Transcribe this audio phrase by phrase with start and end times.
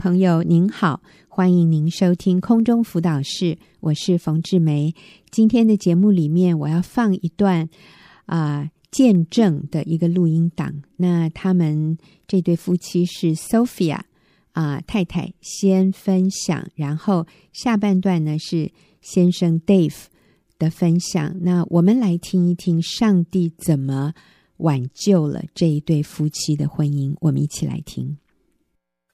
[0.00, 4.94] 朋友您好，欢迎您收听空中辅导室，我是冯志梅。
[5.30, 7.68] 今天的节目里面，我要放一段
[8.24, 10.80] 啊、见证的一个录音档。
[10.96, 14.00] 那他们这对夫妻是 Sophia
[14.52, 18.72] 啊、太太先分享，然后下半段呢是
[19.02, 20.04] 先生 Dave
[20.58, 21.36] 的分享。
[21.42, 24.14] 那我们来听一听上帝怎么
[24.56, 27.14] 挽救了这一对夫妻的婚姻。
[27.20, 28.16] 我们一起来听。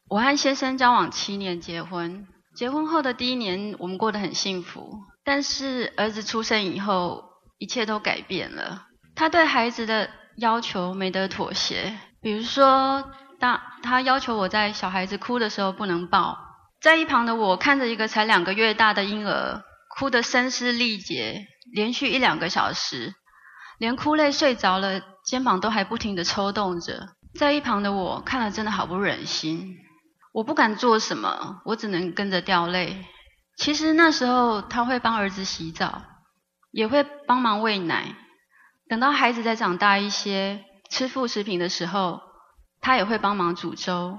[0.08, 2.26] 我和先生交往七年，结婚。
[2.54, 5.00] 结婚后的第一年，我们过得很幸福。
[5.24, 7.24] 但是儿子出生以后，
[7.58, 8.86] 一切都改变了。
[9.16, 11.98] 他对孩子的要求没得妥协。
[12.22, 16.38] 比如说，当他要求我在小孩子哭的时候不能抱，
[16.80, 23.12] 在一旁的我看着一个才两个月大的婴儿哭得声嘶力竭，连续一两个小时，
[23.78, 27.08] 连哭累睡着了，肩膀都还不停地抽动着。
[27.34, 29.76] 在一旁的我看了真的好不忍心。
[30.36, 33.06] 我不敢做什么，我只能跟着掉泪。
[33.56, 36.02] 其实那时候他会帮儿子洗澡，
[36.72, 38.14] 也会帮忙喂奶。
[38.86, 42.20] 等到孩子再长大一些，吃副食品的时候，
[42.82, 44.18] 他也会帮忙煮粥。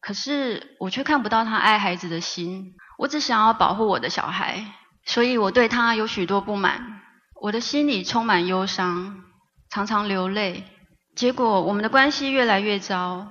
[0.00, 2.74] 可是我却看不到他爱孩子的心。
[2.96, 4.64] 我只想要保护我的小孩，
[5.04, 7.02] 所以我对他有许多不满。
[7.42, 9.24] 我的心里充满忧伤，
[9.68, 10.64] 常常流泪。
[11.14, 13.30] 结果我们的关系越来越糟。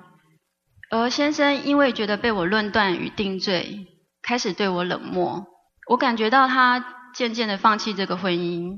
[0.89, 3.87] 而先生因为觉得被我论断与定罪，
[4.21, 5.45] 开始对我冷漠。
[5.89, 8.73] 我感觉到他渐渐的放弃这个婚姻。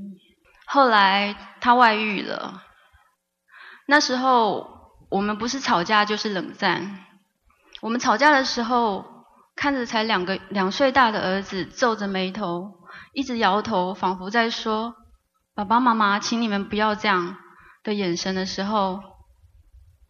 [0.66, 2.64] 后来他外遇了。
[3.86, 7.06] 那时候我们不是吵架就是冷战。
[7.82, 9.06] 我们吵架的时候，
[9.56, 12.72] 看着才两个两岁大的儿子皱着眉头，
[13.14, 14.96] 一直摇头，仿佛在说
[15.54, 17.38] ：“爸爸妈妈，请你们不要这样”
[17.84, 19.19] 的眼神的时候。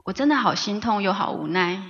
[0.09, 1.83] 我真的好心痛又好无奈。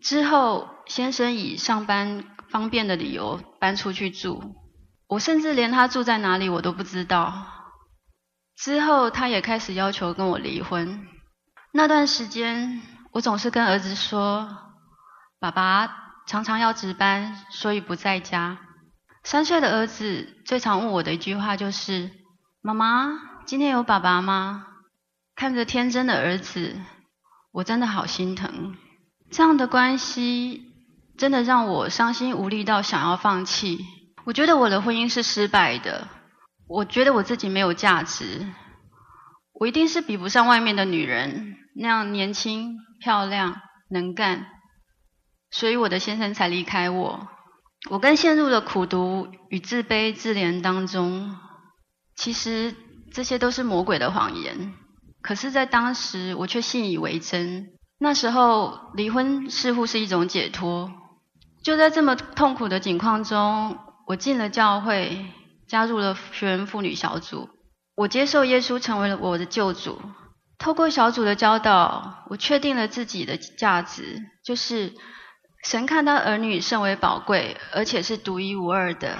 [0.00, 4.54] 之后，先生以上班方便的理由搬出去住，
[5.08, 7.44] 我甚至连他住在哪里我都不知道。
[8.56, 11.06] 之后，他也开始要求跟我离婚。
[11.74, 12.80] 那段时间，
[13.12, 14.48] 我总是跟儿子说
[15.38, 18.56] ：“爸爸常常要值班，所以不在家。”
[19.22, 22.10] 三岁的儿子最常问我的一句话就是
[22.64, 24.66] ：“妈妈，今天有爸爸吗？”
[25.36, 26.80] 看着天真的儿子。
[27.54, 28.74] 我真的好心疼，
[29.30, 30.72] 这样的关系
[31.16, 33.78] 真的让我伤心无力到想要放弃。
[34.24, 36.08] 我觉得我的婚姻是失败的，
[36.66, 38.44] 我觉得我自己没有价值，
[39.52, 43.54] 我一定是比不上外面的女人那样年轻、漂亮、
[43.88, 44.46] 能干，
[45.52, 47.28] 所以我的先生才离开我。
[47.88, 51.36] 我更陷入了苦毒与自卑自怜当中。
[52.16, 52.74] 其实
[53.12, 54.74] 这些都是魔鬼的谎言。
[55.24, 57.70] 可是，在当时，我却信以为真。
[57.98, 60.92] 那时候，离婚似乎是一种解脱。
[61.62, 65.24] 就在这么痛苦的境况中，我进了教会，
[65.66, 67.48] 加入了学员妇女小组。
[67.96, 69.98] 我接受耶稣成为了我的救主。
[70.58, 74.92] 透过小组的教导，我确定了自己的价值，就是
[75.62, 79.16] 神看到儿女甚为宝贵，而且是独一无二的。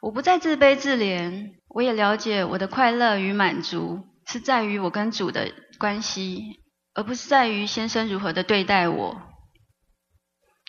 [0.00, 4.06] 我不再自卑自怜，我也了解我的快乐与满足。
[4.30, 6.60] 是在于我跟主的关系，
[6.94, 9.20] 而不是在于先生如何的对待我。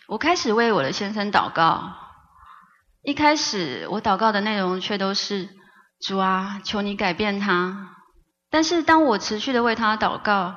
[0.08, 1.94] 我开始为我的先生祷告。
[3.04, 5.48] 一开始我祷告的内容却都是
[6.00, 7.98] 主啊，求你改变他。
[8.50, 10.56] 但是当我持续的为他祷告，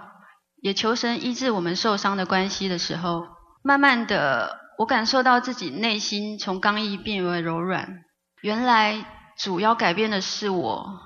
[0.63, 3.27] 也求神医治我们受伤的关系的时候，
[3.63, 8.03] 慢慢的我感受到自己内心从刚毅变为柔软。
[8.41, 9.05] 原来
[9.37, 11.01] 主要改变的是我。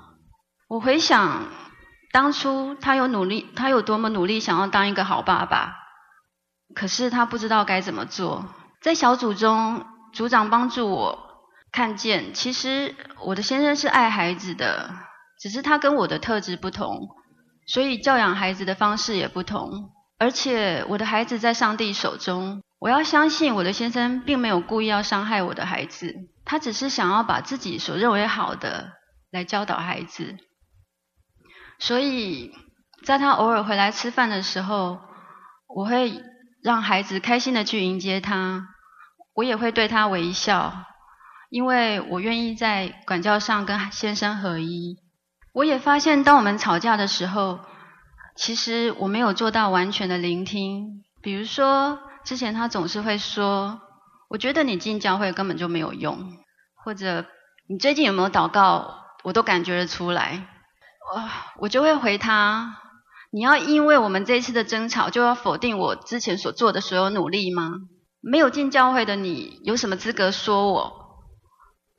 [0.69, 1.68] 我回想。
[2.11, 5.75] 当初他有努力，他有多么努力，想要当一个好爸爸，
[6.73, 8.45] 可是他不知道该怎么做。
[8.81, 11.19] 在小组中，组长帮助我
[11.71, 14.89] 看见，其实我的先生是爱孩子的，
[15.39, 17.09] 只是他跟我的特质不同，
[17.67, 19.91] 所以教养孩子的方式也不同。
[20.17, 26.13] 而且我的孩子在上帝手中，我要相信我的先生并没有故意要伤害我的孩子，
[26.43, 28.93] 他只是想要把自己所认为好的
[29.31, 30.37] 来教导孩子。
[31.79, 32.53] 所以，
[33.05, 34.99] 在他偶尔回来吃饭的时候，
[35.67, 36.21] 我会
[36.61, 38.67] 让孩子开心的去迎接他，
[39.33, 40.85] 我也会对他微笑，
[41.49, 44.97] 因为我愿意在管教上跟先生合一。
[45.53, 47.59] 我也发现，当我们吵架的时候，
[48.35, 51.03] 其实我没有做到完全的聆听。
[51.21, 53.81] 比如说，之前他总是会说
[54.29, 56.37] ：“我觉得你进教会根本就没有用。”
[56.83, 57.25] 或者
[57.67, 60.47] “你最近有没有祷告？”我都感觉得出来。
[61.59, 62.77] 我就会回他
[63.31, 67.71] ：“你要因为我们这次的争吵，就要否定我之前所做的所有努力吗？”
[68.21, 70.93] 没有进教会的你，有什么资格说我？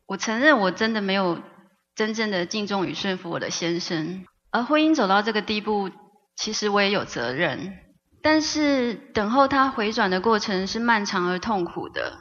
[0.07, 1.41] 我承认我真的没有
[1.95, 5.91] 真正的敬重与顺服我的先生，而婚姻走到这个地步，
[6.37, 7.73] 其实我也有责任。
[8.23, 12.19] 但是等候他回转的过程是漫长而痛苦的。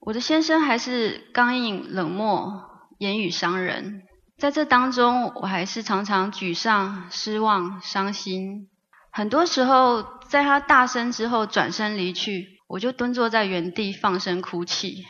[0.00, 2.64] 我的先生还是刚硬、冷漠、
[2.98, 4.02] 言语伤人，
[4.38, 8.68] 在这当中，我还是常常沮丧、失望、伤心。
[9.10, 12.56] 很多时候，在他大声之后转身离去。
[12.68, 15.06] 我就蹲坐在原地，放声哭泣。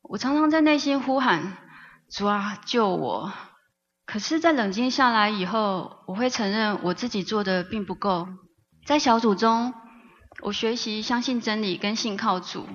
[0.00, 1.58] 我常常在内心呼喊
[2.10, 3.30] ：“主啊，救我！”
[4.06, 8.26] 可是，在冷静下来以后，我会承认我自己做的并不够。
[8.86, 9.74] 在小组中，
[10.40, 12.66] 我学习相信真理跟信靠主，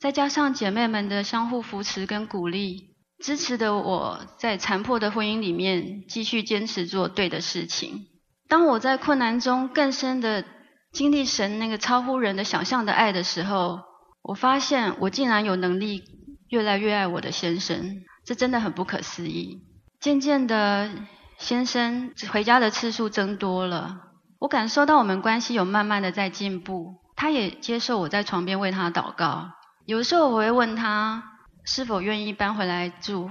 [0.00, 2.87] 再加上姐妹们的相互扶持跟鼓励，
[3.22, 8.06] 支持的我在残破的婚姻里面继续坚持做对的事情。
[8.48, 10.44] 当我在困难中更深的
[10.92, 13.80] 经历神那个超乎人的想象的爱的时候，
[14.22, 16.02] 我发现我竟然有能力
[16.48, 19.62] 越来越爱我的先生，这真的很不可思议。
[20.00, 20.90] 渐渐的，
[21.38, 23.98] 先生回家的次数增多了，
[24.38, 29.50] 我感受到我们关系有慢慢的在进步，他也接受我在床边为他祷告。
[29.84, 31.22] 有时候我会问他
[31.70, 33.28] 是否愿意搬回来住，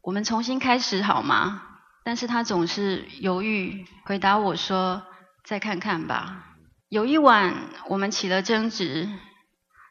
[0.00, 1.60] 我们重新开始好吗？
[2.04, 5.02] 但是他总是犹豫，回答我说
[5.44, 6.54] 再看看吧。
[6.88, 7.52] 有一晚，
[7.88, 9.08] 我们起了争执，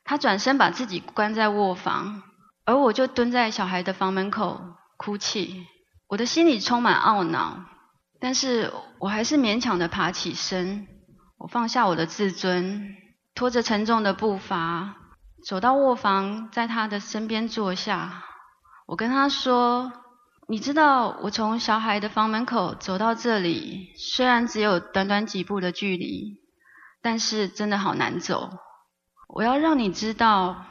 [0.06, 2.24] 他转身把自己关在卧房，
[2.64, 4.62] 而我就蹲在小孩的房门口
[4.96, 5.68] 哭泣。
[6.08, 7.66] 我的心里充满懊恼，
[8.22, 10.88] 但是我还是勉强的爬起身。
[11.38, 12.96] 我放下我的自尊，
[13.36, 14.96] 拖着沉重的步伐
[15.46, 18.24] 走到卧房，在他的身边坐下。
[18.86, 19.92] 我跟他说
[20.48, 26.40] ：“你知道，我从小孩的房门口走到这里，虽然只有短短几步的距离。”
[27.02, 28.52] 但是真的好难走，
[29.30, 30.66] 我要让你知道，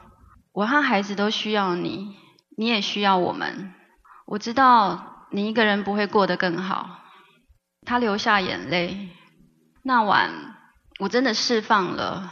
[0.53, 2.17] 我和孩子都需要你，
[2.55, 3.73] 你也需要我们。
[4.27, 6.99] 我知道你一个人不会过得更好。
[7.87, 9.09] 他流下眼泪。
[9.83, 10.31] 那晚
[10.99, 12.31] 我真的释放了，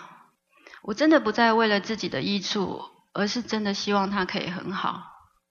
[0.86, 2.80] 我真的不再为了自己的益处，
[3.12, 5.02] 而是真的希望他可以很好。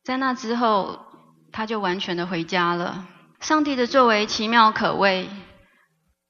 [0.02, 1.06] 在那之后，
[1.52, 3.06] 他就完全的回家了。
[3.42, 5.30] 上帝的作为奇妙可畏。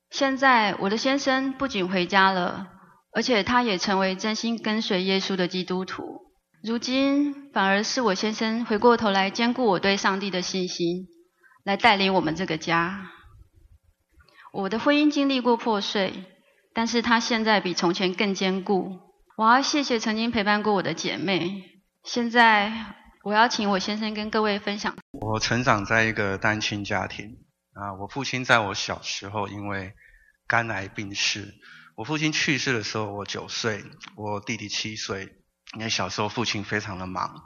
[0.09, 2.67] 现在我的先生不仅回家了，
[3.13, 6.03] 而且他也成为真心跟随耶稣的基督徒。
[6.63, 11.05] 如今反而是我先生回过头来兼顾我对上帝的信心，
[11.63, 13.11] 来带领我们这个家。
[14.51, 16.23] 我的婚姻经历过破碎，
[16.75, 18.99] 但是他现在比从前更坚固。
[19.37, 21.63] 我要谢谢曾经陪伴过我的姐妹。
[22.03, 22.71] 现在
[23.23, 24.95] 我要请我先生跟各位分享。
[25.13, 27.37] 我成长在一个单亲家庭
[27.73, 29.93] 啊，我父亲在我小时候因为
[30.45, 31.55] 肝癌病逝，
[31.95, 33.83] 我父亲去世的时候我九岁，
[34.15, 35.41] 我弟弟七岁。
[35.73, 37.43] 因为小时候父亲非常的忙，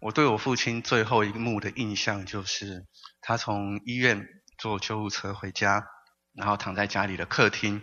[0.00, 2.86] 我对我父亲最后一幕的印象就是
[3.20, 4.26] 他从医院
[4.56, 5.84] 坐救护车回家，
[6.34, 7.82] 然后躺在家里的客厅，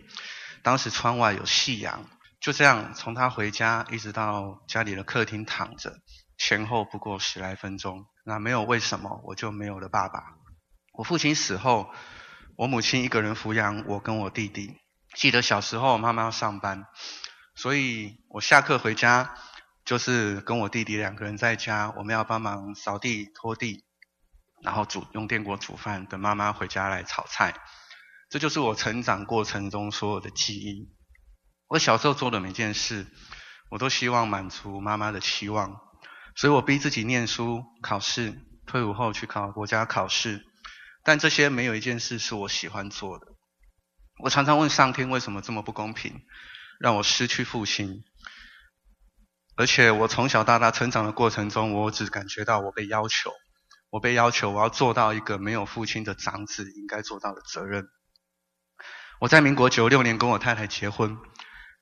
[0.65, 2.09] 当时窗外有夕阳，
[2.41, 5.99] 就这样从他回家一直到家里的客厅躺着，
[6.39, 8.07] 前后不过十来分钟。
[8.23, 10.23] 那没有为什么，我就没有了爸爸。
[10.93, 11.93] 我父亲死后。
[12.57, 14.77] 我母亲一个人抚养我跟我弟弟。
[15.13, 16.87] 记得小时候妈妈要上班，
[17.53, 19.35] 所以我下课回家
[19.83, 23.83] 就是跟我弟弟两个人在家，我们要帮忙扫地、拖地，
[24.63, 27.53] 然后煮用电锅煮饭，等妈妈回家来炒菜。
[28.29, 30.91] 这就是我成长过程中所有的记忆。
[31.67, 33.07] 我小时候做的每件事，
[33.69, 35.79] 我都希望满足妈妈的期望，
[36.35, 40.43] 所以我逼自己念书、考试，退伍后去考国家考试。
[41.03, 43.27] 但这些没有一件事是我喜欢做的。
[44.23, 46.21] 我常常问上天为什么这么不公平，
[46.79, 48.03] 让我失去父亲。
[49.55, 53.31] 而且我从小到大成长的过程中，我只感觉到我被要求，
[53.89, 57.87] 我被要求我要做到一个没有父亲的长子应该做到的责任。
[59.19, 61.17] 我在民国九六年跟我太太结婚，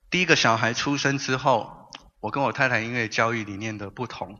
[0.08, 4.38] 第一个小孩出生之后，我跟我太太因为教育理念的不同，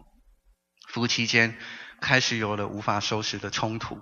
[0.89, 1.59] 夫妻间
[2.01, 3.99] 开始有了无法收拾的冲突。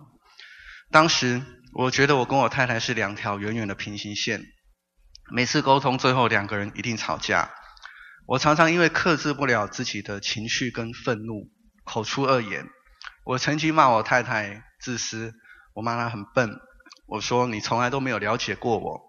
[0.91, 4.43] 当时我觉得我跟我太太是两条远远的平行线，
[5.33, 7.51] 每次沟通最后两个人一定吵架。
[8.27, 11.51] 我常常因为克制不了自己的情绪跟愤怒，
[11.85, 12.69] 口出恶言。
[13.25, 15.33] 我曾经骂我太太自私，
[15.75, 16.61] 我骂她很笨。
[17.13, 19.03] 我说你从来都没有了解过我。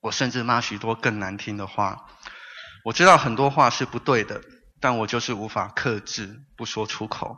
[0.00, 2.06] 我甚至骂许多更难听的话。
[2.86, 4.40] 我知道很多话是不对的，
[4.80, 7.36] 但我就是无法克制，不说出口。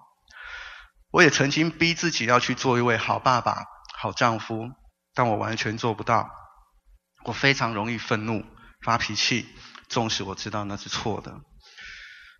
[1.10, 3.64] 我也曾经逼自己要去做一位好爸爸、
[3.98, 4.68] 好丈夫，
[5.12, 6.30] 但我完全做不到。
[7.24, 8.44] 我非常容易愤怒、
[8.84, 9.48] 发脾气，
[9.88, 11.40] 纵使我知道那是错的。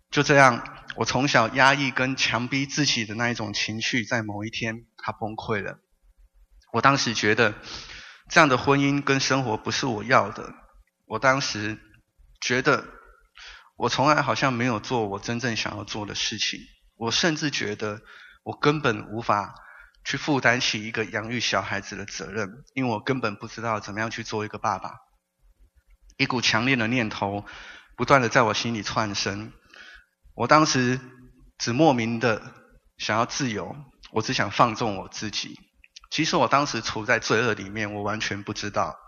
[0.09, 0.63] 就这样，
[0.95, 5.79] 我从小压抑跟强逼自己的那一种情绪，在某一天它崩溃了。
[6.71, 7.53] 我当时觉得
[8.29, 10.53] 这样的婚姻跟生活不是我要的。
[11.05, 11.77] 我当时
[12.39, 12.85] 觉得
[13.75, 16.59] 我从来好像没有做我真正想要做的事情。
[16.95, 18.01] 我甚至觉得
[18.43, 19.53] 我根本无法
[20.05, 24.93] 去负担起一个养育小孩子的责任，因为我根本不知道怎么样去做一个爸爸。
[26.17, 27.43] 一股强烈的念头
[27.97, 29.51] 不断的在我心里窜升。
[30.35, 30.99] 我当时
[31.57, 32.41] 只莫名的
[32.97, 33.75] 想要自由，
[34.11, 35.59] 我只想放纵我自己。
[36.11, 38.99] 其实我当时处在罪恶里面，我完全不知道。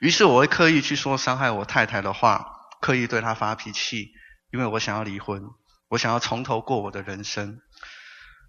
[0.00, 2.44] 于是我会刻意去说伤害我太太的话，
[2.80, 4.10] 刻意对她发脾气，
[4.50, 5.42] 因为我想要离婚，
[5.88, 7.60] 我想要从头过我的人生。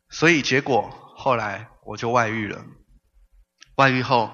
[0.09, 2.65] 所以结果后来我就外遇了。
[3.75, 4.31] 外遇后，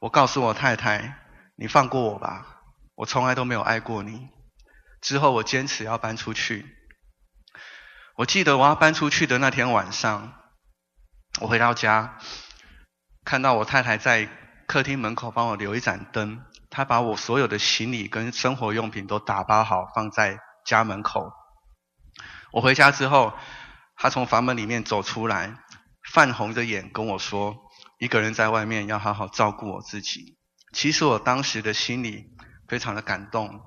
[0.00, 1.18] 我告诉我太太
[1.58, 2.62] ：“你放过我吧，
[2.94, 4.28] 我从来都没有爱过你。”
[5.02, 6.76] 之后我坚持要搬出去。
[8.16, 10.34] 我记得我要搬出去的那天晚上，
[11.40, 12.18] 我回到家，
[13.24, 14.28] 看到我太太在
[14.66, 21.30] 客厅门口帮我留一盏灯，她把我所有的行李跟生活用品都打包好放在家门口。
[22.52, 23.32] 我回家之后，
[23.96, 25.54] 她从房门里面走出来，
[26.12, 27.56] 泛红着眼跟我说
[27.98, 30.38] ：“一个人在外面要好好照顾我自己。”
[30.72, 32.26] 其实我当时的心里
[32.68, 33.60] 非常的感动，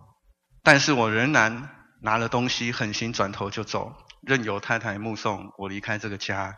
[0.64, 1.70] 但是我仍然
[2.02, 3.94] 拿了东西，狠心转头就走。
[4.22, 6.56] 任由太太目送我离开这个家，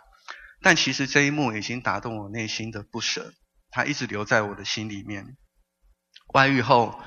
[0.66, 3.36] 但其实这一幕已经打动我内心的不舍，
[3.70, 5.38] 它一直留在我的心里面。
[6.34, 7.00] 外遇后，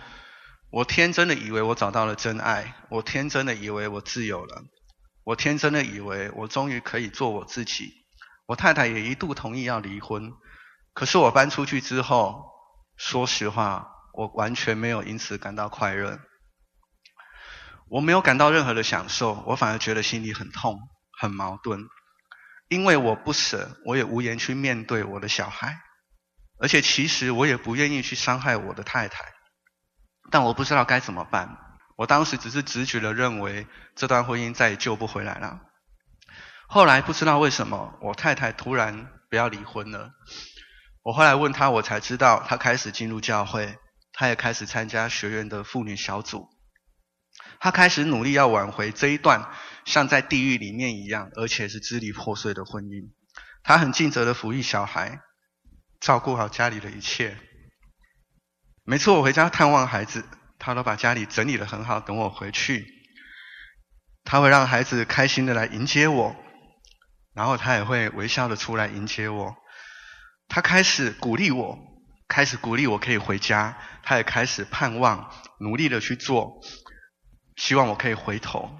[0.70, 4.62] 我天真的以为我找到了真爱，我天真的以为我自由了，
[5.24, 8.06] 我天真的以为我终于可以做我自己。
[8.46, 10.32] 我太太也一度同意要离婚，
[10.92, 12.44] 可是我搬出去之后，
[12.96, 16.20] 说实话，我完全没有因此感到快乐。
[17.88, 20.78] 我没有感到任何的享受，我反而觉得心里很痛、
[21.20, 21.80] 很矛盾，
[22.68, 25.80] 因为我不舍，我也无言去面对我的小孩，
[26.58, 29.24] 而且其实我也不愿意去伤害我的太太，
[30.30, 31.56] 但我不知道该怎么办。
[31.96, 35.60] 我当时只是直觉的认为这段婚姻再也救不回来了。
[36.68, 40.12] 后来不知道为什么，我太太突然不要离婚了。
[41.02, 43.78] 我后来问她，我才知道她开始进入教会，
[44.12, 46.48] 她也开始参加学院的妇女小组。
[47.60, 49.50] 他开始努力要挽回这一段
[49.84, 53.10] 像在地狱里面一样，而且是支离破碎的婚姻。
[53.62, 55.20] 他很尽责的抚育小孩，
[56.00, 57.36] 照顾好家里的一切。
[58.84, 60.24] 每次我回家探望孩子，
[60.58, 62.86] 他都把家里整理得很好，等我回去。
[64.24, 66.36] 他会让孩子开心的来迎接我，
[67.34, 69.56] 然后他也会微笑的出来迎接我。
[70.48, 71.78] 他开始鼓励我，
[72.28, 73.76] 开始鼓励我可以回家。
[74.02, 75.30] 他也开始盼望，
[75.60, 76.62] 努力的去做。
[77.58, 78.70] 希望我可以回头。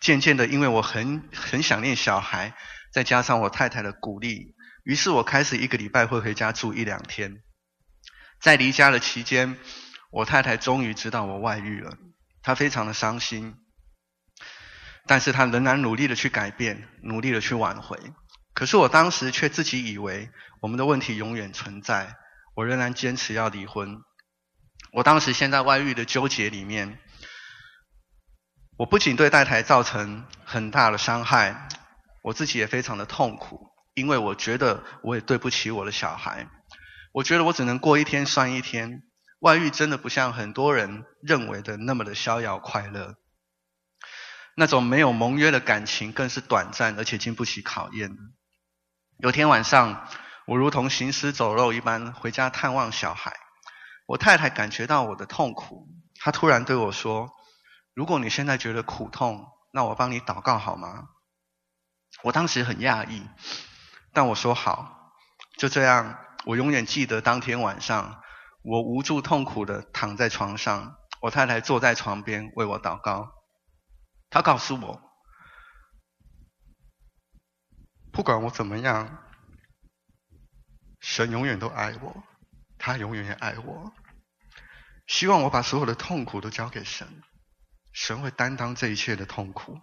[0.00, 2.54] 渐渐的，因为我很很想念小孩，
[2.90, 7.42] 再加上我太太的鼓励，于是我开始一个礼拜会回家住一两天。
[8.40, 9.58] 在离家的期间，
[10.10, 11.98] 我太太终于知道我外遇了，
[12.42, 13.56] 她非常的伤心，
[15.06, 17.98] 但是她仍然努力的去改变，努力的去挽回。
[18.54, 20.30] 可是我当时却自己以为
[20.62, 22.14] 我们的问题永远存在，
[22.54, 23.98] 我仍然坚持要离婚。
[24.92, 26.98] 我当时陷在外遇的纠结里面。
[28.78, 31.68] 我不仅对太太造成很大的伤害，
[32.22, 36.48] 我自己也非常的痛苦，因为我觉得我也对不起我的小孩。
[37.10, 39.02] 我觉得我只能过一天算一天，
[39.40, 43.16] 外遇真的不像很多人认为的那么的逍遥快乐。
[44.54, 48.16] 那种没有盟约的感情更是短暂，而且经不起考验。
[49.18, 50.06] 有天晚上，
[50.46, 53.32] 我如同行尸走肉一般回家探望小孩，
[54.06, 55.88] 我太太感觉到我的痛苦，
[56.20, 57.32] 她突然对我说。
[57.98, 61.08] 如果你现在觉得苦痛，那我帮你祷告好吗？
[62.22, 63.28] 我当时很讶异，
[64.12, 65.10] 但我说好。
[65.56, 68.22] 就这样，我永远记得当天晚上，
[68.62, 73.32] 我无助痛苦的躺在床上，我太太坐在床边为我祷告。
[74.30, 75.02] 她告诉我，
[78.12, 79.24] 不管我怎么样，
[81.00, 82.22] 神永远都爱我，
[82.78, 83.92] 他永远也爱我。
[85.08, 87.24] 希望我把所有的痛苦都交给神。
[87.92, 89.80] 神会担当这一切的痛苦，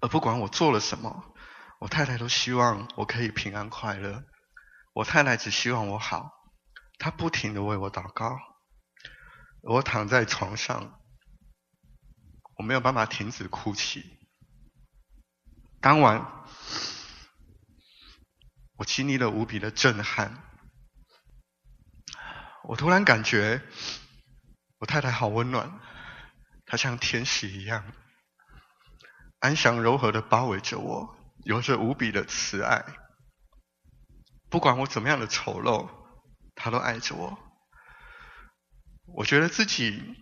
[0.00, 1.34] 而不管我做了什么，
[1.80, 4.24] 我太太都希望我可以平安快乐。
[4.94, 6.32] 我太太只希望我好，
[6.98, 8.38] 她不停的为我祷告。
[9.62, 10.98] 我躺在床上，
[12.56, 14.18] 我没有办法停止哭泣。
[15.80, 16.44] 当晚，
[18.76, 20.42] 我经历了无比的震撼。
[22.64, 23.62] 我突然感觉，
[24.78, 25.80] 我太太好温暖。
[26.70, 27.82] 他像天使一样，
[29.38, 32.84] 安详柔和的包围着我，有着无比的慈爱。
[34.50, 35.88] 不管我怎么样的丑陋，
[36.54, 37.38] 他都爱着我。
[39.06, 40.14] 我觉得自己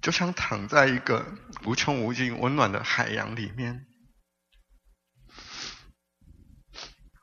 [0.00, 3.86] 就像躺在一个无穷无尽温暖的海洋里面。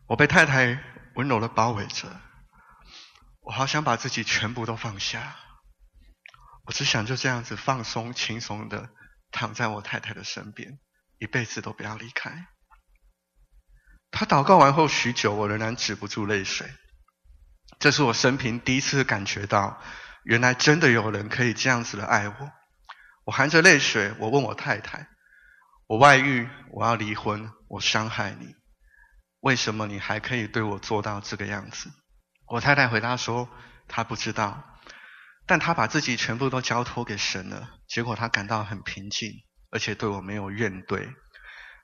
[0.08, 0.84] 我被太太
[1.16, 2.20] 温柔的包围着，
[3.40, 5.38] 我好想把自己全部都放下。
[6.66, 8.90] 我只想就这样子放松、轻松的
[9.32, 10.80] 躺在我太太的身边，
[11.20, 12.48] 一辈子都不要离开。
[14.12, 16.72] 她祷告完后许久，我仍然止不住泪水。
[17.80, 19.82] 这是我生平第一次感觉到，
[20.24, 22.52] 原来真的有人可以这样子的爱我。
[23.26, 25.08] 我含着泪水，我问我太太
[25.88, 28.56] ：“我外遇，我要离婚，我伤害你，
[29.42, 31.92] 为什么你还可以对我做到这个样子？”
[32.48, 33.50] 我太太回答说
[33.90, 34.64] ：“她不知道。”
[35.46, 41.14] 但他把自己全部都交托给神了，结果他感到很平静，而且对我没有怨怼。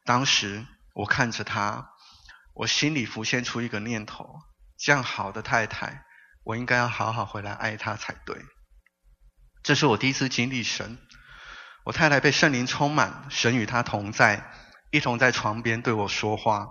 [0.05, 1.89] 当时我看着他，
[2.53, 4.39] 我心里浮现出一个念头：
[4.77, 6.05] 这样好的太太，
[6.43, 8.37] 我应该要好好回来爱她才对。
[9.61, 10.97] 这是我第一次经历神，
[11.83, 14.51] 我太太被圣灵充满，神与她同在，
[14.89, 16.69] 一同在床边对我说话。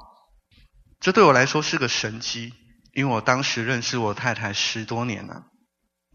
[1.00, 2.54] 这对我来说是个神迹，
[2.94, 5.44] 因为我当时认识我太太十多年了。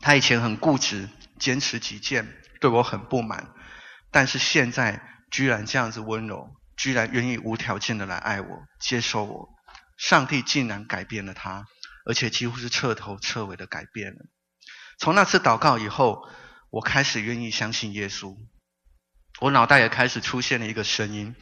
[0.03, 1.07] 他以前很固执，
[1.39, 2.27] 坚持己见，
[2.59, 3.53] 对我很不满，
[4.11, 8.47] 但是现在居然这样子温柔，居然愿意无条件的来爱我，
[8.81, 9.47] 接受我。
[9.97, 11.67] 上帝竟然改变了他，
[12.05, 14.25] 而且几乎是彻头彻尾的改变了。
[14.99, 16.27] 从那次祷告以后，
[16.69, 18.35] 我开始愿意相信耶稣。
[19.39, 21.33] 我脑袋也开始出现了一个声音，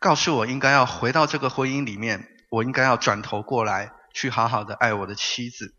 [0.00, 5.74] 告诉我应该要回到这个婚姻里面，我应该要转头过来，去好好的爱我的妻子。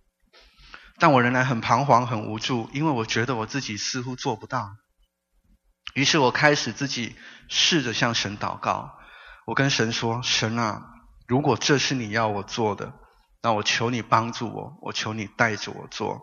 [1.00, 4.75] 但我仍然很彷徨、很无助，因为我觉得我自己似乎做不到。
[5.96, 7.15] 于是我开始自己
[7.48, 8.91] 试着向神祷告。
[9.48, 10.84] 我跟神说：“神啊，
[11.25, 12.94] 如果这是你要我做的，
[13.42, 16.22] 那我求你帮助我，我求你带着我做。”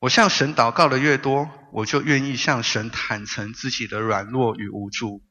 [0.00, 5.22] 我向神祷告的越多，我就愿意向神坦诚自己的软弱与无助。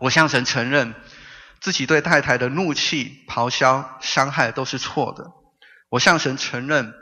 [0.00, 0.94] 我向神承认
[1.60, 5.30] 自己对太太的怒气、咆哮、伤害都是错的。
[5.90, 6.92] 我向神承认。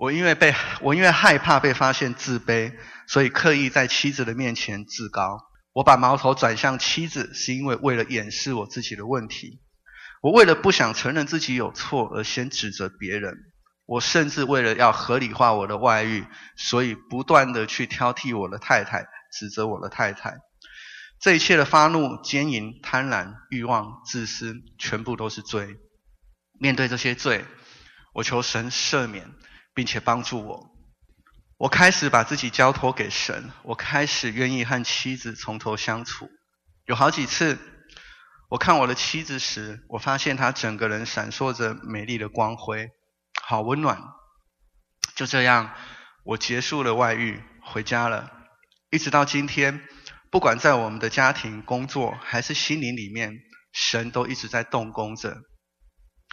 [0.00, 2.72] 我因为被我因为害怕被发现自卑，
[3.06, 5.38] 所以刻意在妻子的面前自高。
[5.74, 9.60] 我把矛头转向妻子，是因为为了掩饰我自己的问题。
[10.22, 13.34] 我为了不想承认自己有错而先指责别人。
[13.84, 16.24] 我甚至为了要合理化我的外遇，
[16.56, 20.38] 所以不断地去挑剔我的太太，指责我的太太。
[21.20, 25.76] 这一切的发怒、奸淫、贪婪、欲望、自私，全部都是罪。
[26.58, 27.44] 面对这些罪，
[28.14, 29.28] 我求神赦免。
[29.74, 30.70] 并且帮助我，
[31.56, 36.30] 我开始把自己交托给神，我开始愿意和妻子从头相处。
[36.86, 37.58] 有好几次，
[38.48, 42.90] 我看我的妻子时，我发现她整个人闪烁着美丽的光辉，
[43.42, 44.02] 好温暖。
[45.14, 45.74] 就这样，
[46.24, 48.30] 我结束了外遇，回家了。
[48.90, 49.86] 一直到今天，
[50.30, 53.38] 不管在我们的家庭、工作，还是心灵里面，
[53.72, 55.36] 神都一直在动工着。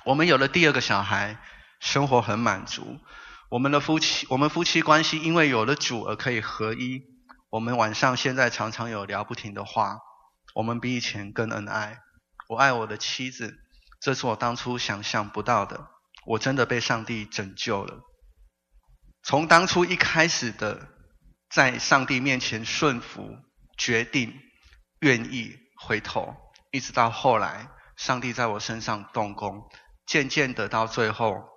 [0.06, 1.38] 我们有了第二个小孩，
[1.80, 3.00] 生活很满足。
[3.50, 7.02] 我们的夫妻，我们夫妻关系因为有了主而可以合一。
[7.50, 10.00] 我们晚上现在常常有聊不停的话。
[10.54, 12.00] 我们比以前更恩爱。
[12.50, 13.56] 我爱我的妻子，
[14.02, 15.88] 这是我当初想象不到的。
[16.26, 18.02] 我真的被上帝拯救了。
[19.24, 20.90] 从当初一开始的
[21.50, 23.38] 在上帝面前顺服、
[23.78, 24.34] 决定、
[25.00, 26.36] 愿意回头，
[26.72, 29.70] 一直到后来，上帝在我身上动工，
[30.06, 31.57] 渐渐的到最后。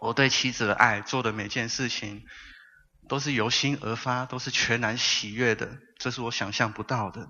[0.00, 2.24] 我对妻子的爱做的每件事情，
[3.08, 7.28] 都是由心而发，都是全然喜悦的，这是我想象不到的。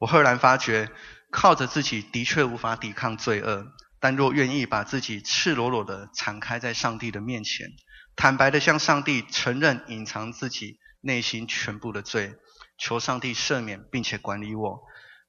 [0.00, 0.90] 我赫然发觉，
[1.30, 3.66] 靠着自己的确无法抵抗罪恶，
[4.00, 7.68] 但若愿意把自己赤裸裸的敞开在上帝的面前，
[8.16, 12.34] 坦白的向上帝承认隐藏自己内心全部的罪，
[12.78, 14.80] 求上帝赦免并且管理我，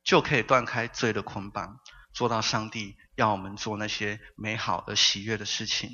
[0.03, 1.77] 就可以断开罪的捆绑，
[2.15, 5.91] 做到上帝要我们做那些美好而喜悦的事情。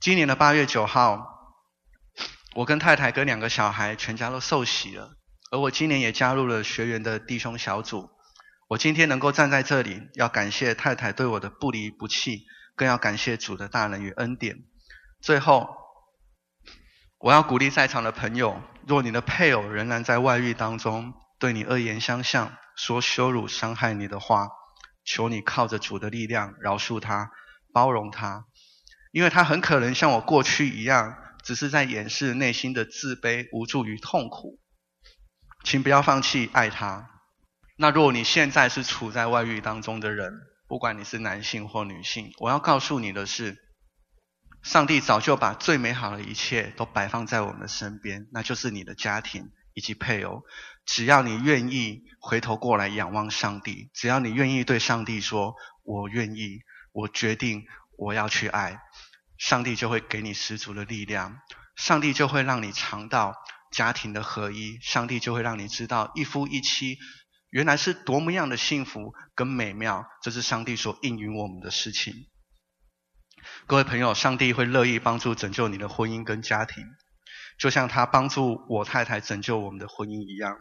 [0.00, 1.26] 今年的八月九号，
[2.54, 5.16] 我跟太太跟两个小孩全家都受洗了，
[5.50, 8.08] 而我今年也加入了学员的弟兄小组。
[8.68, 12.44] 我今天能够站在这里，要感谢太太对我的不离不弃，
[12.76, 14.58] 更要感谢主的大能与恩典。
[15.20, 15.68] 最后，
[17.18, 24.46] 我要鼓励在场的朋友，若你的配偶仍然在外遇当中，对你恶言相向，说羞辱伤害你的话，
[25.04, 27.32] 求你靠着主的力量饶恕他，
[27.72, 28.44] 包容他。
[29.12, 34.58] 因为他很可能像我过去一样，只是在掩饰内心的自卑、无助与痛苦。
[35.64, 37.10] 请不要放弃爱他。
[37.76, 40.32] 那如果你现在是处在外遇当中的人，
[40.66, 43.56] 不管你是男性或女性，我要告诉你的是，
[44.62, 50.42] 上帝早就把最美好的一切都摆放在我们身边，那就是你的家庭以及配偶。
[50.84, 56.60] 只要你愿意回头过来仰望上帝，只要你愿意对上帝说“我愿意，
[56.92, 57.64] 我决定，
[57.98, 58.80] 我要去爱”，
[59.36, 61.40] 上帝就会给你十足的力量，
[61.76, 63.34] 上帝就会让你尝到
[63.70, 66.96] 家庭的合一，上帝就会让你知道一夫一妻。
[67.50, 72.14] 原来是多么样的幸福跟美妙，这是上帝所应允我们的事情。
[73.66, 76.84] 各位朋友，上帝会乐意帮助拯救你的婚姻跟家庭，
[77.58, 80.56] 就像他帮助我太太拯救我们的婚姻一样。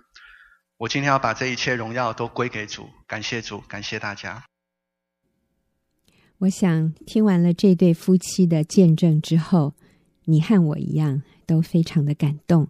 [0.78, 4.46] 我今天要把这一切荣耀都归给主，感谢主，感谢大家。
[6.40, 9.74] 我想听完了这对夫妻的见证之后，
[10.26, 12.68] 你和我一样都非常的感动。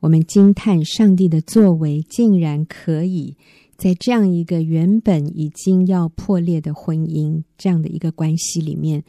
[0.00, 3.34] 我们惊叹上帝的作为，竟然可以
[3.78, 9.02] 在这样一个原本已经要破裂的婚姻这样的一个关系里面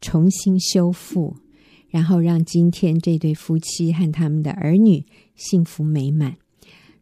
[0.00, 1.34] 重新修复，
[1.88, 6.36] 然后让今天这对夫妻和他们的儿女幸福美满。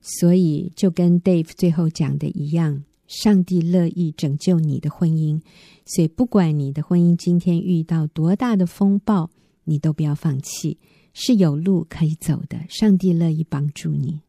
[0.00, 5.40] 所以就跟 Dave 最后讲的一样，上帝乐意拯救你的婚姻，
[5.84, 9.30] 所以不管你的婚姻今天遇到多大的风暴，
[9.64, 10.78] 你都不要放弃。
[11.18, 14.20] 是有路可以走的，上帝乐意帮助你。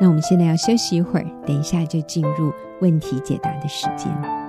[0.00, 4.43] 那我们现在要休息一会儿，等一下就进入问题解答的时间。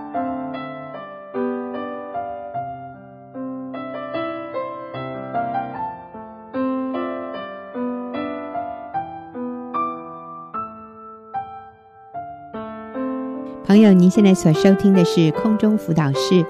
[13.66, 16.46] 朋友，您现在所收听的是空中辅导室。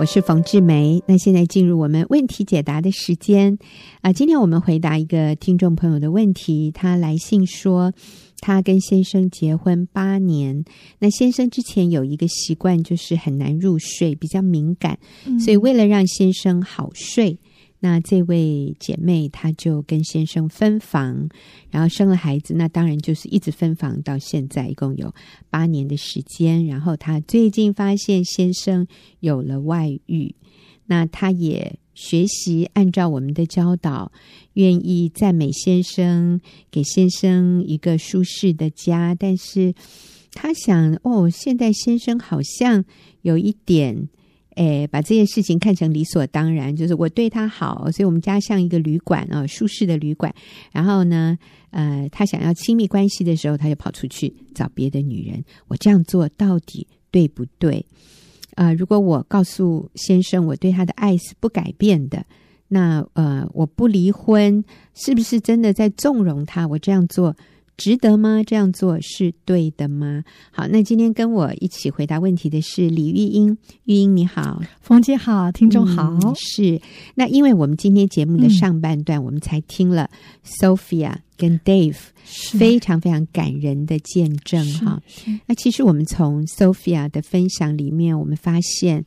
[0.00, 3.56] 我是冯志梅，那现在进入我们问题解答的时间
[4.00, 4.12] 啊。
[4.12, 7.92] 今天我们回答一个听众朋友的问题，他来信说，
[8.40, 10.64] 他跟先生结婚八年，
[10.98, 14.98] 那先生之前有一个习惯，就是很难入睡，比较敏感，
[15.38, 17.38] 所以为了让先生好睡。
[17.82, 21.30] 那这位姐妹，她就跟先生分房，
[21.70, 22.52] 然后生了孩子。
[22.52, 25.14] 那当然就是一直分房到现在，一共有
[25.48, 26.66] 八年的时间。
[26.66, 28.86] 然后她最近发现先生
[29.20, 30.34] 有了外遇，
[30.84, 34.12] 那她也学习按照我们的教导，
[34.52, 36.38] 愿意赞美先生，
[36.70, 39.14] 给先生一个舒适的家。
[39.14, 39.74] 但是
[40.34, 42.84] 她想，哦，现在先生好像
[43.22, 44.10] 有一点。
[44.56, 50.34] 诶，把这件事情看成理所当然，就是我对他好，所以我们家像一个旅馆啊，舒适的旅馆。
[50.72, 51.38] 然后呢，
[51.70, 55.42] 呃，他想要亲密关系的时候，他就跑出去找别的女人。
[55.68, 57.84] 我这样做到底对不对？
[58.56, 62.26] 呃，如果我告诉先生我对他的爱是不改变的，
[62.68, 66.66] 那呃，我不离婚，是不是真的在纵容他？
[66.66, 67.34] 我这样做。
[67.80, 68.42] 值得吗？
[68.46, 70.22] 这样做是对的吗？
[70.50, 73.56] 好，那今天跟我一起回答问题的是李玉英。
[73.84, 76.10] 玉英你好，冯姐好，听众好。
[76.22, 76.78] 嗯、是
[77.14, 80.10] 那因为我们今天节目的上半段，我们才听了
[80.44, 81.96] Sophia 跟 Dave
[82.52, 85.00] 非常非常感人的见证哈。
[85.46, 88.98] 那其实我们从 Sophia 的分享里面，我们发现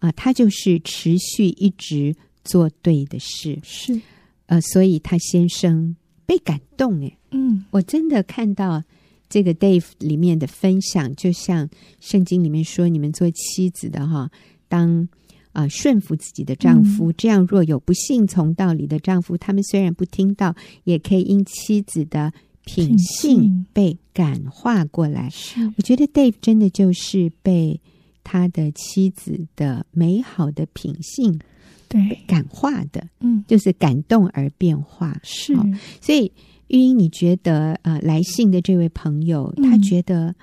[0.00, 3.98] 啊、呃，他就是持续一直做对的事，是
[4.44, 5.96] 呃，所以他先生
[6.26, 7.16] 被感动诶。
[7.32, 8.82] 嗯，我真的看到
[9.28, 11.68] 这个 Dave 里面的分享，就像
[12.00, 14.30] 圣经里面说，你们做妻子的哈，
[14.68, 15.08] 当
[15.52, 22.30] 啊、呃、顺服自己的丈夫，嗯、这样若有不信从道理的丈夫，他们虽然不听到，也可以因妻子的
[22.66, 25.30] 品性被感化过来。
[25.76, 27.80] 我觉得 Dave 真的就是被
[28.22, 31.40] 他的妻子的美好的品性
[31.88, 32.18] 对。
[32.26, 35.54] 感化的，嗯，就是感动而变化，是，
[36.02, 36.30] 所以。
[36.68, 40.34] 玉英，你觉得呃，来信的这位朋友，他觉得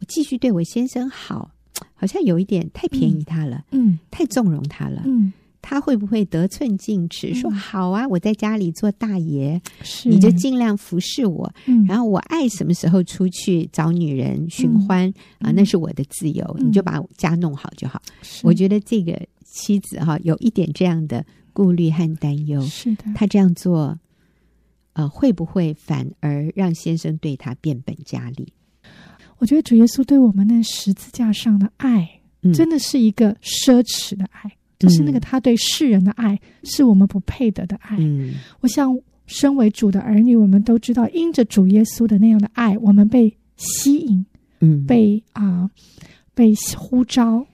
[0.00, 1.50] 我继续对我先生好，
[1.94, 7.34] 好像有一点太便宜他了，嗯，太纵容他了，嗯，他会不会得寸进尺？
[7.34, 10.08] 说好啊，我在家里做大爷，是。
[10.08, 11.52] 你就尽量服侍我，
[11.86, 18.00] 然后我爱什么时候出去找女人寻欢啊，那是我的自由，你就把家弄好就好。
[18.42, 23.98] 我觉得这个妻子哈，有一点这样的顾虑和担忧，是的，他这样做。
[24.96, 28.50] 呃，会不会反而让先生对他变本加厉？
[29.36, 32.08] 我觉得主耶稣对我们那十字架上的爱，
[32.40, 37.94] 嗯、真的是一个奢侈的爱，嗯、就是那个他对世人的爱，是我们不配得的爱。
[37.98, 44.24] 嗯、我想，身为主的儿女，我们都知道，因着主耶稣的那样的爱，我们被吸引，
[44.60, 45.70] 嗯，被啊、呃，
[46.34, 47.46] 被呼召，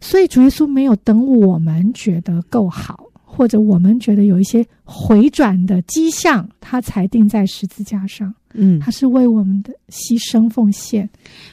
[0.00, 3.07] 所以主耶稣没有等我们觉得够好。
[3.38, 8.34] 或者我们觉得有一些回转的迹象，他才钉在十字架上。
[8.52, 11.08] 嗯，他是为我们的牺牲奉献。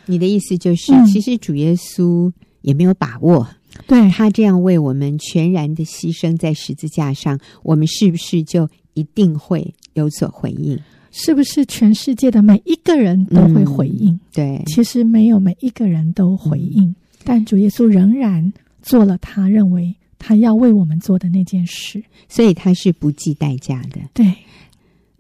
[0.07, 2.31] 你的意思就是，嗯、其实主耶稣
[2.63, 3.47] 也没有把握，
[3.85, 10.79] 对他这样为我们全然的牺牲在十字架上，我们是不是就一定会有所回应？
[11.11, 14.11] 是不是全世界的每一个人都会回应？
[14.11, 23.99] 嗯、对，其实没有每一个人都回应，嗯、但主耶稣仍然做了他认为他要为我们做的那件事，所以他是不计代价的。
[24.13, 24.33] 对，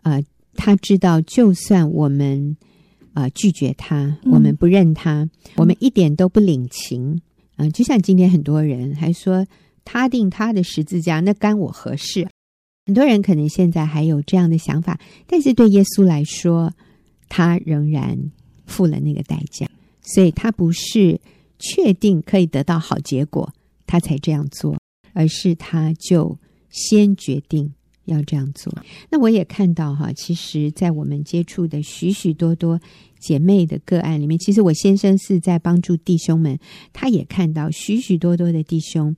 [0.03, 0.21] 呃，
[0.55, 2.55] 他知道，就算我们
[3.13, 7.21] 呃拒绝他，我们不认他，嗯、我们一点都不领情，
[7.57, 9.45] 嗯、呃，就像今天很多人还说
[9.83, 12.27] 他定他的十字架，那干我何事？
[12.87, 16.71] 很多人可能现在还有这样的想法，但是对耶稣来说，
[17.29, 18.31] 他仍然
[18.67, 19.67] 付了那个代价，
[20.01, 21.19] 所以他不是
[21.57, 23.51] 确定可以得到好结果，
[23.87, 24.77] 他才这样做，
[25.15, 26.37] 而是他就
[26.69, 27.73] 先决定
[28.03, 28.71] 要这样做。
[29.09, 32.79] 那我也看到哈，其实，在我们接触的许许多多
[33.19, 36.59] 姐妹的个案里面，其实我先生是在帮助弟兄们，
[36.93, 39.15] 他也看到许许多多的弟兄。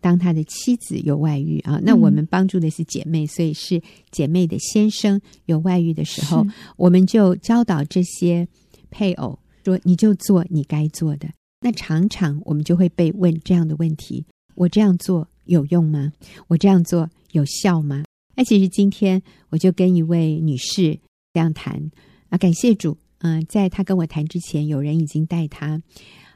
[0.00, 6.46] 当他的妻子有外遇啊，那我们帮助的是姐妹，嗯、所以是姐妹的先生有外遇的时候，
[6.78, 8.48] 我们就教导这些
[8.90, 11.28] 配偶说：“你就做你该做的。”
[11.60, 14.24] 那常常我们就会被问这样的问题
[14.56, 16.12] ：“我这样做有用吗？
[16.48, 20.98] 我这样做有效吗？”那其实今天我就跟一位女士
[21.34, 21.90] 这样谈
[22.30, 25.82] 啊，感谢主，嗯、呃，在她跟我谈之前，有人已经带她。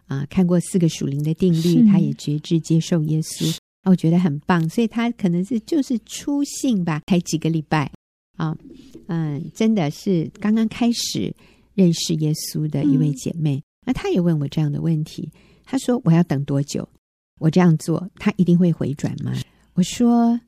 [0.07, 3.50] 啊，看过四个属灵的定律，她也觉知接受耶稣，
[3.85, 4.68] 啊，我觉得很棒。
[4.68, 7.90] 所以她可能是就是初信吧，才几个礼拜
[8.37, 8.55] 啊，
[9.07, 11.35] 嗯，真的是刚刚开始
[11.72, 13.62] 认识耶稣的一位姐妹。
[13.87, 15.33] 那她、嗯、也问我这样的问题，
[15.64, 16.87] 她说：“我要等多久？
[17.40, 19.33] 我这样做，他一定会回转吗？”
[19.75, 20.40] 我说。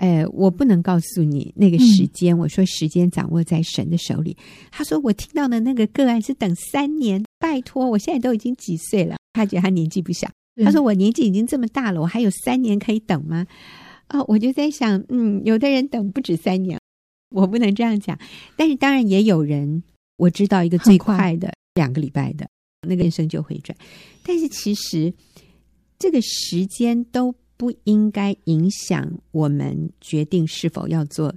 [0.00, 2.34] 哎，我不能告诉你那个时间。
[2.34, 4.34] 嗯、我说时间掌握在神的手里。
[4.70, 7.22] 他说我听到的那个个案是等三年。
[7.38, 9.16] 拜托，我现在都已经几岁了？
[9.34, 10.26] 他觉得他年纪不小。
[10.56, 13.46] 嗯、他说我年纪已经这么大了，我还有三年可以等吗？
[14.08, 16.80] 哦，我就在想，嗯，有的人等不止三年，
[17.28, 18.18] 我不能这样讲。
[18.56, 19.82] 但是当然也有人，
[20.16, 22.48] 我知道一个最快的快两个礼拜的
[22.88, 23.76] 那个人生就回转。
[24.24, 25.12] 但是其实
[26.00, 27.32] 这个时间都。
[27.60, 31.30] 不应该影响我们决定是否要做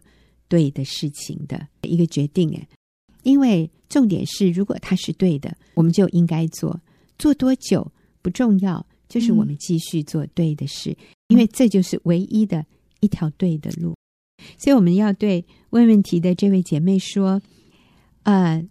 [0.48, 2.66] 对的事情的一个决定，哎，
[3.24, 6.80] 因为重点是，如果它是对的，我们就应该做。
[7.20, 10.98] 做多久不重要，就是我们继续做对的事，嗯、
[11.28, 12.66] 因为这就是唯一的
[13.02, 13.94] 一条对的路。
[14.58, 17.42] 所以我们要对问问题的这位姐妹说：
[18.24, 18.66] 呃，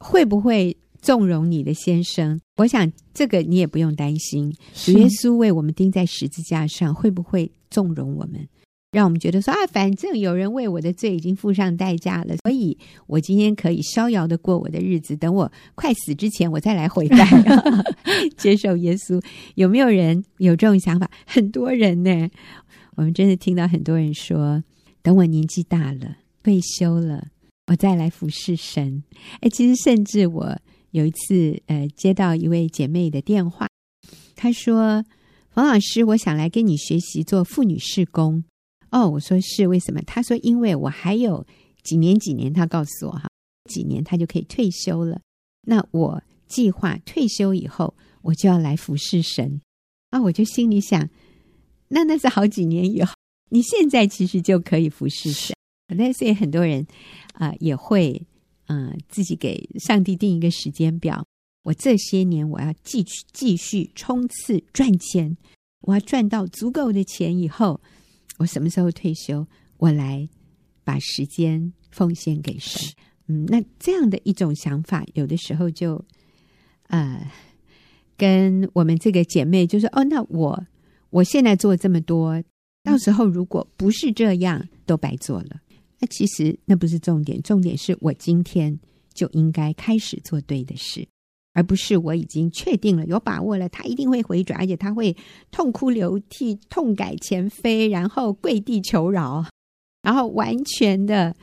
[0.00, 0.76] 会不会？
[1.00, 4.54] 纵容你的先生，我想这个你也不用担心。
[4.74, 8.46] 主耶稣为我们钉在十字架上，会不会纵容我们，
[8.92, 17.26] 让我们觉得说啊，反正有人为我的罪已经付上代价了，所以我今天可以逍遥的过我的日子，等我快死之前，我再来悔改，
[18.36, 19.22] 接受耶稣。
[19.54, 21.10] 有没有人有这种想法？
[21.24, 22.28] 很多人呢，
[22.96, 24.62] 我们真的听到很多人说，
[25.02, 27.28] 等我年纪大了，退休了，
[27.68, 29.02] 我再来服侍神。
[29.40, 30.58] 哎，其实甚至我。
[30.90, 33.68] 有一次，呃，接到一位姐妹的电话，
[34.34, 35.04] 她说
[35.50, 38.42] ：“冯老师，我想来跟你学习做妇女事工。”
[38.90, 40.02] 哦，我说是，为什么？
[40.02, 41.46] 她说：“因为我还有
[41.84, 43.28] 几年几年，她告诉我哈，
[43.70, 45.20] 几年她就可以退休了。
[45.62, 49.60] 那我计划退休以后，我就要来服侍神。”
[50.10, 51.08] 啊，我就心里想，
[51.86, 53.14] 那那是好几年以后，
[53.50, 55.54] 你现在其实就可以服侍神。
[55.94, 56.84] 那所以很多人
[57.34, 58.20] 啊，也会。
[58.72, 61.26] 嗯，自己给上帝定一个时间表。
[61.64, 65.36] 我这些年我要继续继续冲刺赚钱，
[65.80, 67.80] 我要赚到足够的钱以后，
[68.38, 69.44] 我什么时候退休，
[69.78, 70.28] 我来
[70.84, 72.80] 把时间奉献给神。
[73.26, 76.04] 嗯，那这样的一种想法，有的时候就
[76.86, 77.28] 呃，
[78.16, 80.64] 跟我们这个姐妹就说：“哦，那我
[81.10, 82.40] 我现在做这么多，
[82.84, 85.60] 到时候如果不是这样，都白做了。”
[86.00, 88.80] 那其实那不是重点，重点是我今天
[89.12, 91.06] 就应该开始做对的事，
[91.52, 95.14] 而不是我已经确定了、有把握了，他一定会回转，而且他会
[95.50, 99.44] 痛哭流涕、痛改前非，然后跪地求饶，
[100.02, 101.36] 然后完全的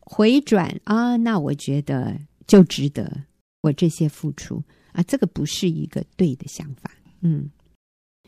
[0.00, 1.16] 回转啊！
[1.16, 3.24] 那我觉得就值得
[3.62, 5.02] 我这些付出啊！
[5.04, 6.90] 这个不是一个对的想法，
[7.22, 7.50] 嗯，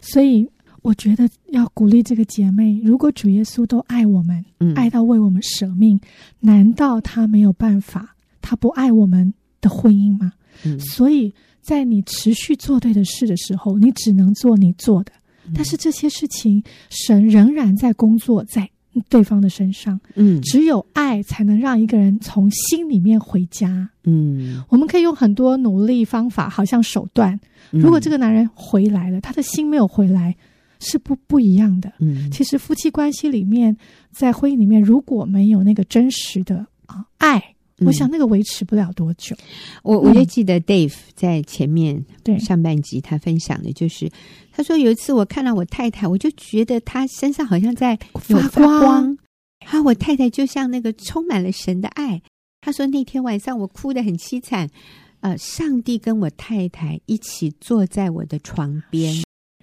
[0.00, 0.50] 所以。
[0.82, 6.00] 我觉得要鼓励这个姐妹，如果主耶稣都爱我们，嗯、爱到为我们舍命，
[6.40, 8.14] 难道他没有办法？
[8.40, 10.32] 他不爱我们的婚姻吗？
[10.64, 15.12] 嗯、所以在你持续做对的事的时候，你只能做你做的。
[15.46, 18.68] 嗯、但是这些事情，神仍然在工作，在
[19.08, 20.00] 对方的身上。
[20.14, 23.90] 嗯，只有爱才能让一个人从心里面回家。
[24.04, 27.38] 嗯，我们可以用很多努力方法，好像手段。
[27.70, 30.34] 如果这个男人回来了，他的心没有回来，
[30.80, 31.92] 是不不一样的。
[32.00, 33.76] 嗯，其实夫妻关系里面，
[34.12, 37.54] 在婚姻里面，如果没有那个真实的啊爱。
[37.86, 39.36] 我想那个维持不了多久。
[39.36, 39.46] 嗯、
[39.84, 44.10] 我我就记得 Dave 在前面对上半集他分享的就是，
[44.50, 49.16] 他说有一次我看到我太太，我就觉得她身上好像在发光。
[49.64, 52.20] 啊，我太太就像那个充满了神的爱。
[52.60, 54.68] 他说那天晚上我哭得很凄惨，
[55.20, 59.14] 呃，上帝跟我太太一起坐在我的床边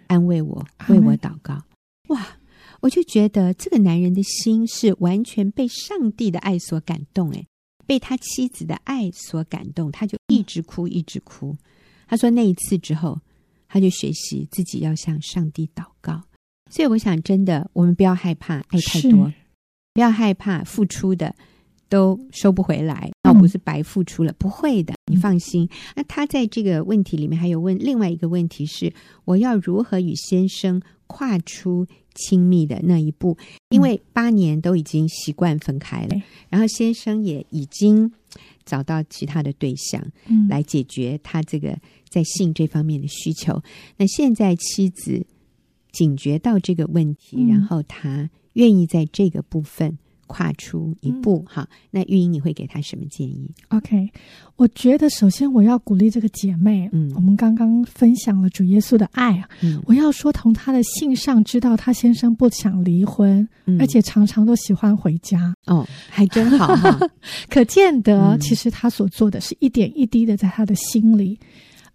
[0.08, 1.63] 安慰我，为我祷告。
[2.10, 2.38] 哇，
[2.82, 7.48] 我就觉得这个男人的心是完全被上帝的爱所感动，诶。
[7.88, 11.56] 被他妻子的爱所感动，他就一直哭，一直哭。
[12.08, 13.22] 他说那一次之后，
[13.68, 16.24] 他就学习自己要向上帝祷告。
[16.72, 19.32] 所以我想，真的，我们不要害怕爱太多，
[19.94, 21.36] 不要害怕付出的
[21.88, 25.67] 都收不回来，倒不是白付出了，不会的，你放心。
[25.95, 28.93] 那他在这个问题里面还有问另外一个问题是：
[29.26, 33.38] 我要如何与先生跨出亲密的那一步，
[33.69, 38.12] 因为八年都已经习惯分开了，嗯、然后先生也已经
[38.65, 41.78] 找到其他的对象，嗯，来解决他这个
[42.10, 43.62] 在性这方面的需求。
[43.98, 45.26] 那现在妻子
[45.91, 49.98] 警觉到这个问题，嗯、然后他愿意在这个部分。
[50.28, 54.10] 跨出一步，哈、嗯，那玉英你会给他什么建议？OK，
[54.56, 67.00] 我觉得首先我要鼓励这个姐妹，嗯，我们刚刚分享了主耶稣的爱啊，嗯，我要说从她的信上知道她先生不想离婚，嗯，而且常常都喜欢回家，哦，还真好哈，
[67.50, 71.38] 可见得其实他所做的是一点一滴的在他的心里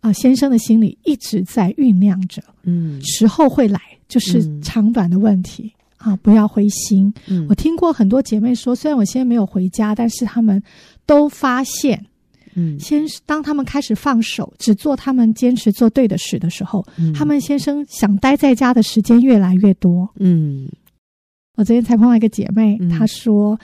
[0.00, 5.72] 啊、呃，先生的心里一直在酝酿着，嗯，时候会来，就是长短的问题。
[6.04, 7.12] 嗯啊，不要灰心。
[7.28, 10.62] 嗯，我听过很多姐妹说，虽然我现在没有回家，但是他们
[11.04, 12.06] 都发现，
[12.54, 20.08] 嗯，先当他们开始放手，只做他们坚持做对的事的时候，嗯，他们先生想待在家的时间越来越多。
[20.18, 20.68] 嗯，
[21.56, 23.58] 我昨天才碰到一个姐妹，嗯，她说：“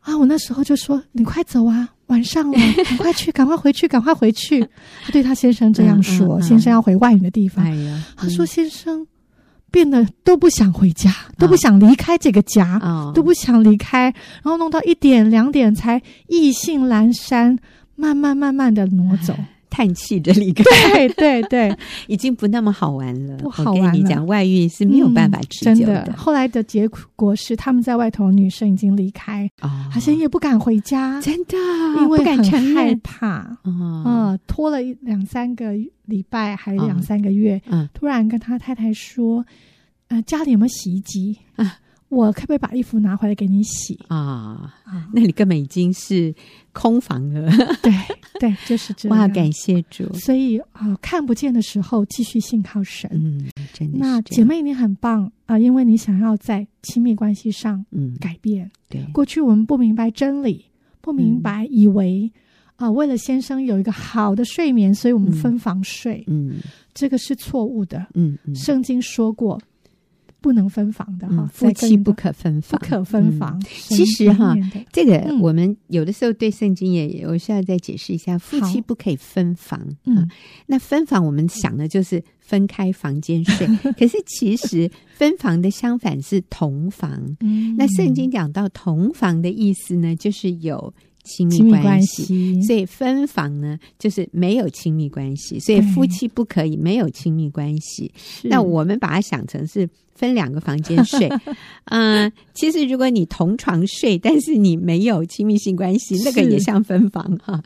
[0.00, 4.60] 啊，我那时候就说你快走啊，晚上了，赶快去，赶快回去，赶快回去。”
[5.02, 7.66] 她对她先生这样说，嗯嗯嗯，先生要回外面的地方。
[8.16, 9.04] 她说：“先生。”
[9.76, 14.04] 变得都不想回家，都不想离开这个家，哦、都不想离开，
[14.42, 17.58] 然后弄到一点两点才意兴阑珊，
[17.94, 19.34] 慢慢慢慢的挪走，
[19.76, 20.64] 叹气的离开。
[20.64, 23.36] 对对对，已经不那么好玩了。
[23.44, 23.86] 不好玩了。
[23.88, 26.00] 我跟你讲，外遇是没有办法持久的。
[26.00, 31.56] 嗯、真的，后来的结果是，他们在外头，女生已经离开，哦、好像也不敢回家，真的，
[32.00, 33.26] 因为很害不怕。
[33.26, 35.72] 啊、嗯，拖了两三个
[36.06, 37.60] 礼拜，还两三个月，
[37.92, 39.44] 突然跟他太太说。
[40.08, 41.80] 呃，家里有没有洗衣机啊？
[42.08, 44.72] 我可不可以把衣服拿回来给你洗啊？
[44.84, 46.32] 啊，那你根本已经是
[46.72, 47.50] 空房了。
[47.82, 47.92] 对
[48.38, 49.18] 对，就是这样。
[49.18, 50.12] 哇，感谢主！
[50.14, 53.10] 所以啊、呃，看不见的时候，继续信靠神。
[53.12, 53.98] 嗯，真的。
[53.98, 58.70] 那姐妹，你很棒啊、呃，因为你想要在亲密关系上嗯改变。
[58.88, 60.64] 对，过去我们不明白真理，
[61.00, 62.30] 不明白，嗯、以为
[62.76, 66.22] 啊、呃，为了先生有一个好的睡眠，所以我们分房睡。
[66.28, 66.60] 嗯，嗯
[66.94, 68.06] 这个是错误的。
[68.14, 69.60] 嗯，嗯圣经说过。
[70.46, 73.58] 不能分房的哈、嗯，夫妻不可分房，不可分房。
[73.58, 74.54] 嗯、其实哈，
[74.92, 79.84] 这个我们有的时候对圣经也，我需要再解释一下，夫妻不可以分房。
[80.04, 80.28] 嗯、啊，
[80.66, 83.66] 那分房我们想的就是分开房间睡，
[83.98, 87.10] 可是其实分房的相反是同房。
[87.40, 90.94] 嗯，那圣经讲到同房的意思呢，就是有。
[91.26, 98.10] 亲密关系，所以分房呢，就是没有亲密关系，所以夫妻不可以没有亲密关系。
[98.44, 101.28] 那我们把它想成是分两个房间睡，
[101.86, 107.62] 嗯、 呃，其实如果你同床睡，但是你没有亲密性关系，那个也像分房哈。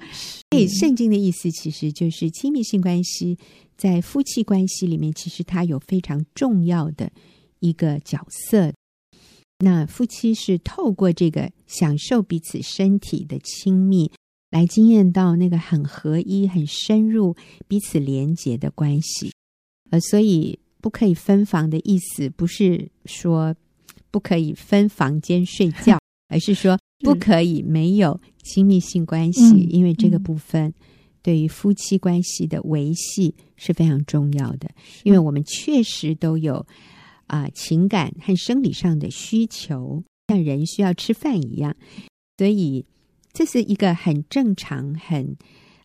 [0.51, 3.37] 所以圣经的意思其实就是亲密性关系
[3.77, 7.11] 在夫妻关系里面，其实它有非常重要的
[7.61, 8.73] 一个角色。
[9.63, 14.11] 那夫妻是透过这个享受彼此身体的亲密，
[14.51, 17.37] 来经验到那个很合一、很深入、
[17.69, 19.31] 彼此连结的关系。
[19.91, 23.55] 呃，所以不可以分房的意思，不是说
[24.11, 25.99] 不可以分房间睡觉，
[26.33, 30.73] 而是说不可以没有亲密性关系，嗯、因为这个部分
[31.23, 34.71] 对于夫妻关系的维系是非常重要的。
[35.03, 36.67] 因为我们确实都有。
[37.31, 41.77] 啊，情感和生理上的需求，像人需要吃饭一样，
[42.39, 42.85] 所以
[43.33, 45.37] 这是一个很正常、很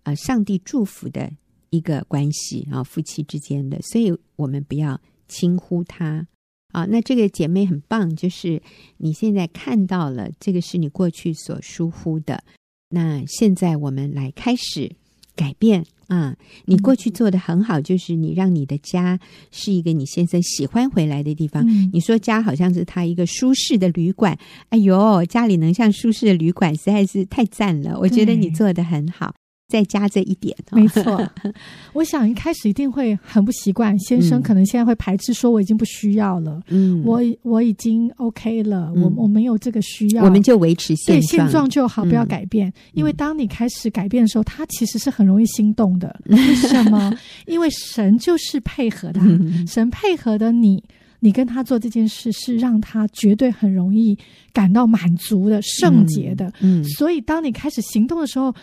[0.02, 1.32] 啊，上帝祝福的
[1.70, 6.28] 一个关系啊，夫妻之间的，所以我们不要轻忽他
[6.70, 8.60] 啊，那这个姐妹很棒，就是
[8.98, 12.44] 你现在看到了这个是你过去所疏忽的，
[12.90, 14.92] 那现在我们来开始
[15.36, 16.36] 改变啊！
[16.66, 19.20] 你过去做的很好，就是你让你的家
[19.52, 21.64] 是一个你先生喜欢回来的地方。
[21.68, 24.38] 嗯、你说家好像是他一个舒适的旅馆，
[24.70, 28.00] 哎呦，家里能像舒适的旅馆，实在是太赞了！
[28.00, 29.34] 我觉得你做的很好。
[29.68, 31.28] 再加这一点，没错。
[31.94, 36.62] 我想一开始一定会很不习惯，先生可能现在会排斥，说我已经不需要了。
[36.68, 42.70] 嗯，我我已经 OK 了，嗯、我我没有这个需要，我们就维持现状，对，现状就好，不要改变。
[42.70, 46.16] 嗯、因为当你开始改变的时候，他其实是很容易心动的。
[46.30, 47.12] 为什么？
[47.48, 50.84] 因为神就是配合他，嗯、神配合的你，
[51.22, 54.16] 你跟他做这件事是让他绝对很容易
[54.54, 56.46] 感到满足的、圣洁的。
[56.62, 58.54] 嗯，嗯所以当你开始行动的时候。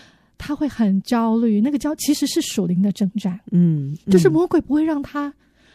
[0.44, 5.32] 他会很焦虑，那个焦其实是属灵的征战，嗯，嗯，就是魔鬼不会让他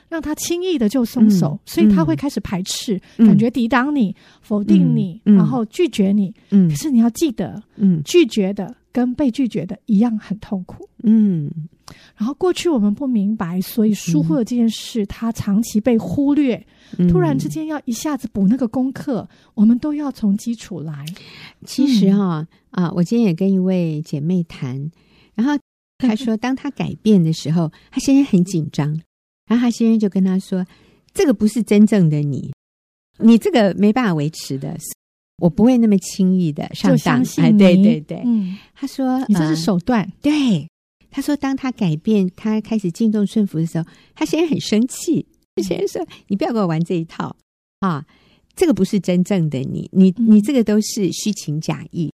[0.09, 6.33] 让他轻易的就松手，嗯、所以他会开始排斥，嗯、感觉抵挡你、否定你，嗯、然后拒绝你。
[6.49, 11.49] 嗯，可是你要记得，嗯，拒绝的跟被拒绝的一样很痛苦，嗯。
[12.15, 16.65] 然后过去我们不明白，所以疏忽了这件事，他、嗯、长期被忽略。
[17.09, 21.05] 突然之间要一下子补那个功课，嗯、我们都要从基础来。
[21.65, 24.89] 其实哈、啊，我今天也跟一位姐妹谈，
[25.35, 25.51] 然后
[25.97, 28.87] 她说，当她改变的时候，她先生很紧张，
[29.47, 30.65] 然后她先生就跟她说
[31.13, 32.53] ：“这个不是真正的你，
[33.19, 34.77] 你这个没办法维持的，
[35.39, 40.03] 我不会那么轻易的上当。”哎，对对对，嗯，他说：“你这是手段。
[40.03, 40.69] 呃”对，
[41.09, 45.25] 他说：“当他改变，他开始敬重顺服的时候，他先生很生气。”
[45.63, 47.35] 先生说：“你不要跟我玩这一套
[47.79, 48.05] 啊！
[48.55, 52.11] 这个不是真正的你，你你这个都是虚情假意。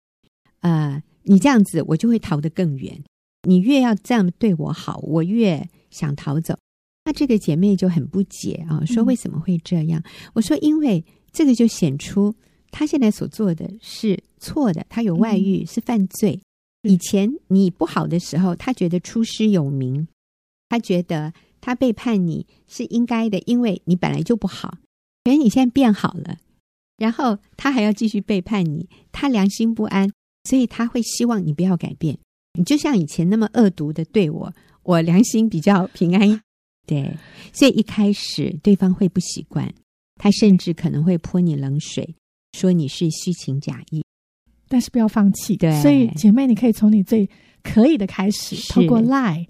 [0.62, 3.04] 呃，你这样子，我就会逃得更远。
[3.48, 6.58] 你越要这样对我好，我越想逃走。
[7.06, 10.04] 那这个姐妹就很不解啊，说为什么会这样？
[10.34, 12.36] 我说，因为这个就显出
[12.70, 16.40] 他现在所做的是错的，他有外遇是犯罪。
[16.82, 20.08] 以前你不好的时候，他觉得出师有名，
[20.70, 24.80] 他觉得。”他背叛你是应该的，因为你本来就不好。
[25.24, 26.40] 可是你现在变好了，
[26.98, 30.12] 然后他还要继续背叛你，他良心不安，
[30.46, 32.18] 所以他会希望你不要改变。
[32.58, 34.52] 你就像以前那么恶毒的对我，
[34.82, 36.42] 我良心比较平安。
[36.88, 37.16] 对，
[37.54, 39.72] 所以一开始对方会不习惯，
[40.16, 42.16] 他甚至可能会泼你冷水，
[42.54, 44.04] 说你是虚情假意。
[44.72, 45.58] 但是不要放弃。
[45.58, 47.30] 对，所以姐妹，你可以从你最
[47.62, 49.48] 可以的开始，透过 Line。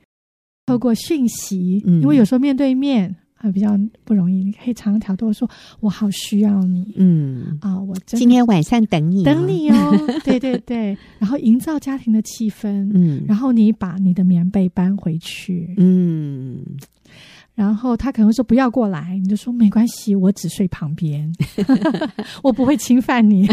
[0.68, 5.50] 透过讯息，因为有时候面对面还比较不容易，你可以长条多说，
[5.82, 7.58] 我好需要你，嗯。
[7.60, 16.64] 啊，我今天晚上等你，等你哦， 对对对，然后营造家庭的气氛，嗯，然后你把你的棉被搬回去，嗯，
[17.62, 21.32] 然后他可能会说不要过来，你就说没关系，我只睡旁边，
[22.42, 23.48] 我不会侵犯你。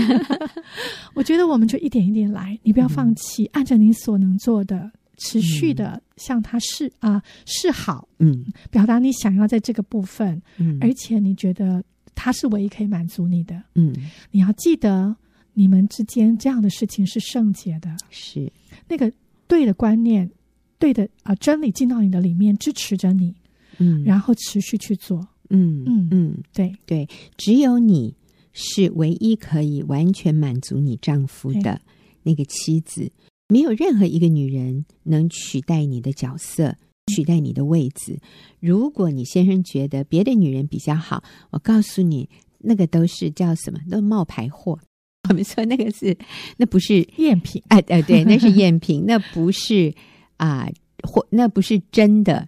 [1.15, 4.91] 我觉得我们就一点一点来，你不要放弃，按照你所能做的。
[5.21, 11.83] 持续的向他示啊示好，嗯，表达你想要在这个部分，嗯，而且你觉得
[12.15, 13.93] 他是唯一可以满足你的，嗯，
[14.31, 15.17] 你要记得
[15.55, 18.49] 你们之间这样的事情是圣洁的，是。
[18.87, 19.13] 那个
[19.49, 20.31] 对的观念，
[20.79, 23.35] 对的啊真理进到你的里面支持着你，
[23.79, 28.15] 嗯，然后持续去做，嗯嗯嗯，对对，只有你
[28.53, 31.81] 是唯一可以完全满足你丈夫的
[32.23, 33.11] 那个妻子。
[33.49, 36.77] 没有任何一个女人能取代你的角色，
[37.07, 38.19] 取代你的位置。
[38.61, 43.79] 如果你先生觉得别的女人比较好，我告诉你，那个都是叫什么？
[43.91, 44.79] 都是冒牌货。
[45.31, 46.17] 我们说那个是，
[46.59, 47.63] 那不是赝品。
[47.69, 49.95] 哎哎，对，那是赝品，那不是
[50.37, 50.69] 啊，
[51.03, 52.47] 或那不是真的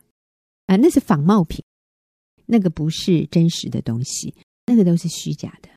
[0.71, 1.65] 啊，那是仿冒品，
[2.47, 4.33] 那个不是真实的东西，
[4.67, 5.69] 那个都是虚假的。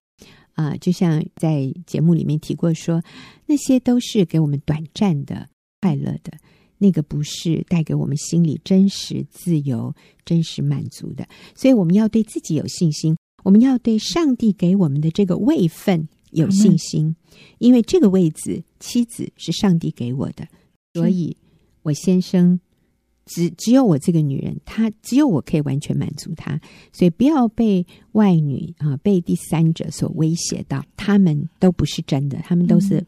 [0.54, 3.02] 啊，就像在节目里面提过说，
[3.48, 5.50] 那些都是给我们短暂的
[5.82, 6.38] 快乐的，
[6.78, 11.28] 那个不是带给我们心里真实自由、真实满足的。
[11.56, 17.16] 所以我们要对自己有信心，我们要对上帝给我们的这个位分有信心，
[17.58, 20.48] 因为这个位子妻子是上帝给我的，
[20.94, 21.36] 所以
[21.82, 22.60] 我先生。
[23.26, 26.60] 只只有我这个女人，她只有我可以完全满足她，
[26.92, 33.06] 所以不要被外女啊，被第三者所威胁到，他们都不是真的，他们都是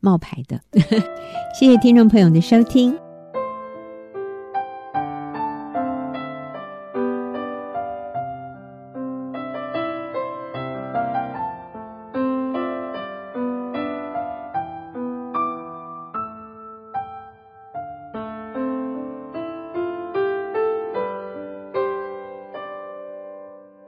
[0.00, 0.60] 冒牌的。
[0.70, 0.82] 嗯、
[1.58, 3.05] 谢谢听众朋友的收听。